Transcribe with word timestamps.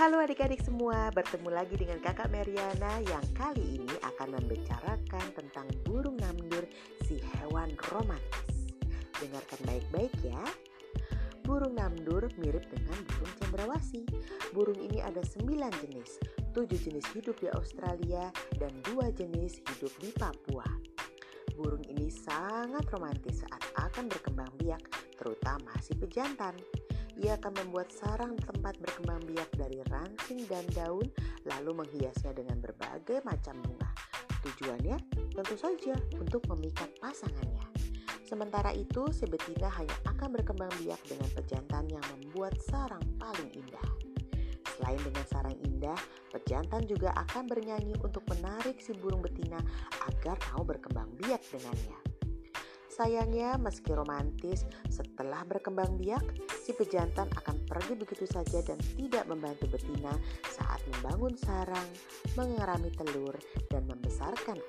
Halo 0.00 0.16
adik-adik 0.16 0.64
semua, 0.64 1.12
bertemu 1.12 1.52
lagi 1.52 1.76
dengan 1.76 2.00
kakak 2.00 2.32
Meriana 2.32 3.04
yang 3.04 3.20
kali 3.36 3.76
ini 3.76 3.94
akan 4.00 4.32
membicarakan 4.32 5.26
tentang 5.36 5.68
burung 5.84 6.16
namdur 6.16 6.64
si 7.04 7.20
hewan 7.36 7.68
romantis. 7.92 8.72
Dengarkan 9.20 9.60
baik-baik 9.68 10.08
ya. 10.24 10.40
Burung 11.44 11.76
namdur 11.76 12.32
mirip 12.40 12.64
dengan 12.72 12.96
burung 13.12 13.34
cendrawasih. 13.44 14.08
Burung 14.56 14.80
ini 14.80 15.04
ada 15.04 15.20
9 15.20 15.68
jenis, 15.84 16.16
7 16.56 16.64
jenis 16.80 17.04
hidup 17.12 17.36
di 17.36 17.52
Australia 17.52 18.32
dan 18.56 18.72
2 18.96 19.04
jenis 19.12 19.60
hidup 19.68 19.92
di 20.00 20.16
Papua. 20.16 20.64
Burung 21.52 21.84
ini 21.92 22.08
sangat 22.08 22.88
romantis 22.88 23.44
saat 23.44 23.60
akan 23.76 24.08
berkembang 24.08 24.48
biak, 24.64 24.80
terutama 25.20 25.76
si 25.84 25.92
pejantan. 25.92 26.56
Ia 27.20 27.36
akan 27.36 27.52
membuat 27.52 27.92
sarang 27.92 28.32
tempat 28.40 28.80
berkembang 28.80 29.20
biak 29.28 29.52
dari 29.52 29.84
ranting 29.92 30.48
dan 30.48 30.64
daun, 30.72 31.04
lalu 31.44 31.84
menghiasnya 31.84 32.32
dengan 32.32 32.56
berbagai 32.64 33.20
macam 33.28 33.60
bunga. 33.60 33.92
Tujuannya 34.40 34.96
tentu 35.36 35.52
saja 35.60 36.00
untuk 36.16 36.48
memikat 36.48 36.88
pasangannya. 36.96 37.68
Sementara 38.24 38.72
itu, 38.72 39.04
si 39.12 39.28
betina 39.28 39.68
hanya 39.68 39.92
akan 40.08 40.32
berkembang 40.32 40.72
biak 40.80 41.02
dengan 41.04 41.28
pejantan 41.36 41.92
yang 41.92 42.04
membuat 42.16 42.56
sarang 42.64 43.04
paling 43.20 43.52
indah. 43.52 43.88
Selain 44.80 45.00
dengan 45.04 45.24
sarang 45.28 45.56
indah, 45.60 46.00
pejantan 46.32 46.88
juga 46.88 47.12
akan 47.20 47.44
bernyanyi 47.52 48.00
untuk 48.00 48.24
menarik 48.32 48.80
si 48.80 48.96
burung 48.96 49.20
betina 49.20 49.60
agar 50.08 50.40
mau 50.56 50.64
berkembang 50.64 51.12
biak 51.20 51.44
dengannya. 51.52 52.09
Sayangnya, 53.00 53.56
meski 53.56 53.96
romantis, 53.96 54.68
setelah 54.92 55.40
berkembang 55.48 55.96
biak, 55.96 56.20
si 56.52 56.76
pejantan 56.76 57.32
akan 57.32 57.56
pergi 57.64 57.96
begitu 57.96 58.28
saja 58.28 58.60
dan 58.60 58.76
tidak 58.92 59.24
membantu 59.24 59.72
betina 59.72 60.12
saat 60.44 60.84
membangun 60.84 61.32
sarang, 61.32 61.88
mengerami 62.36 62.92
telur, 62.92 63.32
dan 63.72 63.88
membesarkan 63.88 64.60